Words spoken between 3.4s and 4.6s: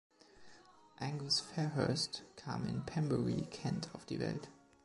Kent, auf die Welt.